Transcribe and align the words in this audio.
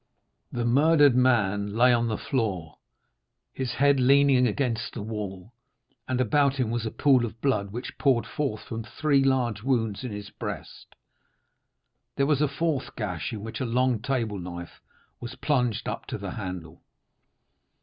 The 0.51 0.65
murdered 0.65 1.15
man 1.15 1.75
lay 1.75 1.93
on 1.93 2.07
the 2.07 2.17
floor, 2.17 2.79
his 3.53 3.73
head 3.73 3.99
leaning 3.99 4.47
against 4.47 4.93
the 4.95 5.01
wall, 5.03 5.53
and 6.07 6.19
about 6.19 6.55
him 6.55 6.71
was 6.71 6.87
a 6.87 6.91
pool 6.91 7.23
of 7.23 7.39
blood 7.39 7.71
which 7.71 7.95
poured 7.99 8.25
forth 8.25 8.61
from 8.63 8.81
three 8.83 9.23
large 9.23 9.61
wounds 9.61 10.03
in 10.03 10.11
his 10.11 10.31
breast; 10.31 10.95
there 12.15 12.25
was 12.25 12.41
a 12.41 12.47
fourth 12.47 12.95
gash, 12.95 13.31
in 13.31 13.43
which 13.43 13.59
a 13.61 13.65
long 13.67 13.99
table 14.01 14.39
knife 14.39 14.81
was 15.19 15.35
plunged 15.35 15.87
up 15.87 16.07
to 16.07 16.17
the 16.17 16.31
handle. 16.31 16.81